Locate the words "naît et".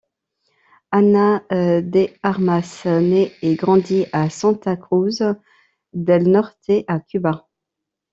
2.87-3.53